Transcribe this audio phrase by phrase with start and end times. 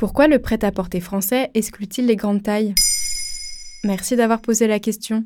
[0.00, 2.74] Pourquoi le prêt-à-porter français exclut-il les grandes tailles?
[3.84, 5.24] Merci d'avoir posé la question.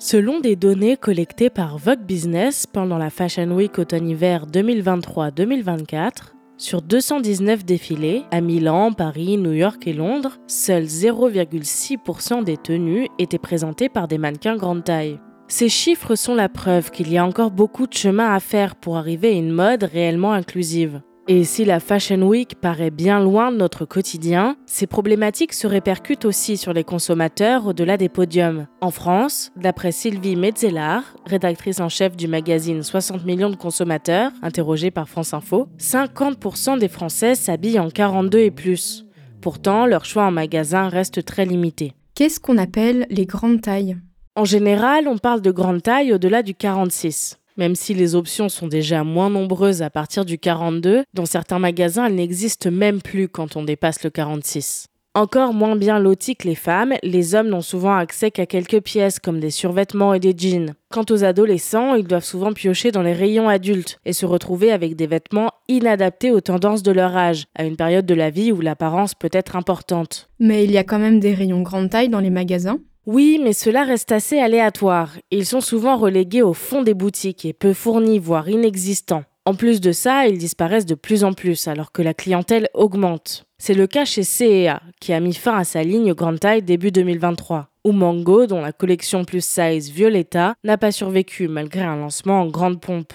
[0.00, 6.10] Selon des données collectées par Vogue Business pendant la Fashion Week automne-hiver 2023-2024,
[6.56, 13.38] sur 219 défilés à Milan, Paris, New York et Londres, seuls 0,6% des tenues étaient
[13.38, 15.20] présentées par des mannequins grande taille.
[15.46, 18.96] Ces chiffres sont la preuve qu'il y a encore beaucoup de chemin à faire pour
[18.96, 21.02] arriver à une mode réellement inclusive.
[21.28, 26.24] Et si la Fashion Week paraît bien loin de notre quotidien, ces problématiques se répercutent
[26.24, 28.66] aussi sur les consommateurs au-delà des podiums.
[28.80, 34.90] En France, d'après Sylvie Metzelar, rédactrice en chef du magazine 60 millions de consommateurs, interrogée
[34.90, 39.04] par France Info, 50% des Français s'habillent en 42 et plus.
[39.40, 41.92] Pourtant, leur choix en magasin reste très limité.
[42.14, 43.96] Qu'est-ce qu'on appelle les grandes tailles?
[44.36, 47.38] En général, on parle de grande taille au-delà du 46.
[47.56, 52.06] Même si les options sont déjà moins nombreuses à partir du 42, dans certains magasins,
[52.06, 54.86] elles n'existent même plus quand on dépasse le 46.
[55.16, 59.18] Encore moins bien lotis que les femmes, les hommes n'ont souvent accès qu'à quelques pièces
[59.18, 60.74] comme des survêtements et des jeans.
[60.88, 64.94] Quant aux adolescents, ils doivent souvent piocher dans les rayons adultes et se retrouver avec
[64.94, 68.60] des vêtements inadaptés aux tendances de leur âge, à une période de la vie où
[68.60, 70.30] l'apparence peut être importante.
[70.38, 72.78] Mais il y a quand même des rayons grande taille dans les magasins
[73.12, 75.16] oui, mais cela reste assez aléatoire.
[75.32, 79.24] Ils sont souvent relégués au fond des boutiques et peu fournis, voire inexistants.
[79.44, 83.46] En plus de ça, ils disparaissent de plus en plus alors que la clientèle augmente.
[83.58, 86.92] C'est le cas chez CEA, qui a mis fin à sa ligne grande taille début
[86.92, 92.42] 2023, ou Mango, dont la collection plus size Violetta n'a pas survécu malgré un lancement
[92.42, 93.12] en grande pompe.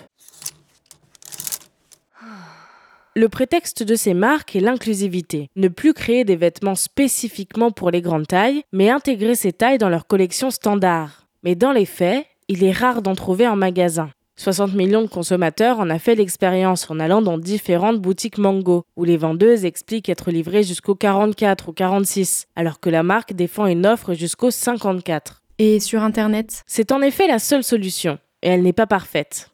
[3.17, 5.47] Le prétexte de ces marques est l'inclusivité.
[5.55, 9.87] Ne plus créer des vêtements spécifiquement pour les grandes tailles, mais intégrer ces tailles dans
[9.87, 11.25] leur collection standard.
[11.41, 14.09] Mais dans les faits, il est rare d'en trouver en magasin.
[14.35, 19.05] 60 millions de consommateurs en a fait l'expérience en allant dans différentes boutiques Mango, où
[19.05, 23.85] les vendeuses expliquent être livrées jusqu'au 44 ou 46, alors que la marque défend une
[23.85, 25.41] offre jusqu'au 54.
[25.57, 26.63] Et sur Internet?
[26.67, 29.51] C'est en effet la seule solution, et elle n'est pas parfaite.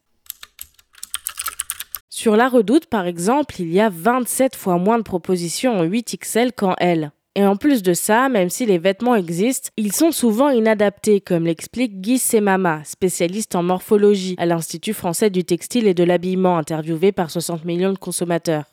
[2.21, 6.51] Sur la redoute, par exemple, il y a 27 fois moins de propositions en 8XL
[6.51, 7.11] qu'en L.
[7.33, 11.47] Et en plus de ça, même si les vêtements existent, ils sont souvent inadaptés, comme
[11.47, 17.11] l'explique Guy Semama, spécialiste en morphologie à l'Institut français du textile et de l'habillement, interviewé
[17.11, 18.65] par 60 millions de consommateurs.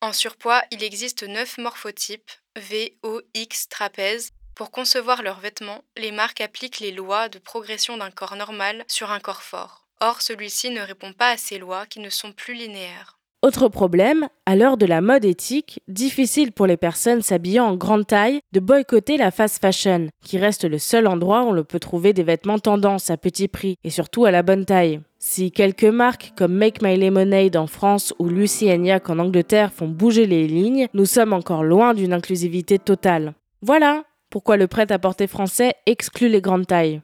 [0.00, 4.30] En surpoids, il existe 9 morphotypes, V, O, X, trapèze.
[4.54, 9.10] Pour concevoir leurs vêtements, les marques appliquent les lois de progression d'un corps normal sur
[9.10, 9.85] un corps fort.
[10.00, 13.16] Or, celui-ci ne répond pas à ces lois qui ne sont plus linéaires.
[13.42, 18.06] Autre problème, à l'heure de la mode éthique, difficile pour les personnes s'habillant en grande
[18.06, 22.12] taille de boycotter la fast fashion, qui reste le seul endroit où on peut trouver
[22.12, 25.00] des vêtements tendance à petit prix et surtout à la bonne taille.
[25.18, 29.88] Si quelques marques comme Make My Lemonade en France ou Lucy Agnac en Angleterre font
[29.88, 33.34] bouger les lignes, nous sommes encore loin d'une inclusivité totale.
[33.62, 37.00] Voilà pourquoi le prêt-à-porter français exclut les grandes tailles.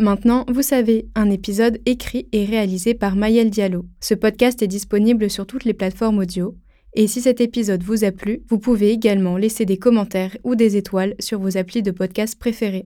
[0.00, 3.84] Maintenant, vous savez, un épisode écrit et réalisé par Mayel Diallo.
[4.00, 6.56] Ce podcast est disponible sur toutes les plateformes audio.
[6.94, 10.78] Et si cet épisode vous a plu, vous pouvez également laisser des commentaires ou des
[10.78, 12.84] étoiles sur vos applis de podcast préférés.